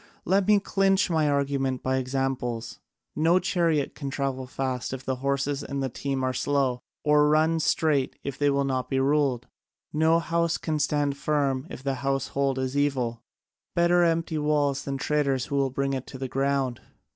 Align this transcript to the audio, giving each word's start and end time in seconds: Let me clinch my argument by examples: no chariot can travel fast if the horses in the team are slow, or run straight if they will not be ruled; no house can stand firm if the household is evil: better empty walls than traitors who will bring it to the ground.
Let 0.25 0.47
me 0.47 0.59
clinch 0.59 1.11
my 1.11 1.29
argument 1.29 1.83
by 1.83 1.97
examples: 1.97 2.79
no 3.15 3.37
chariot 3.37 3.93
can 3.93 4.09
travel 4.09 4.47
fast 4.47 4.93
if 4.93 5.05
the 5.05 5.17
horses 5.17 5.61
in 5.61 5.81
the 5.81 5.89
team 5.89 6.23
are 6.23 6.33
slow, 6.33 6.79
or 7.03 7.29
run 7.29 7.59
straight 7.59 8.17
if 8.23 8.35
they 8.35 8.49
will 8.49 8.63
not 8.63 8.89
be 8.89 8.99
ruled; 8.99 9.45
no 9.93 10.17
house 10.17 10.57
can 10.57 10.79
stand 10.79 11.17
firm 11.17 11.67
if 11.69 11.83
the 11.83 11.93
household 12.01 12.57
is 12.57 12.75
evil: 12.75 13.21
better 13.75 14.03
empty 14.03 14.39
walls 14.39 14.85
than 14.85 14.97
traitors 14.97 15.45
who 15.45 15.55
will 15.55 15.69
bring 15.69 15.93
it 15.93 16.07
to 16.07 16.17
the 16.17 16.27
ground. 16.27 16.81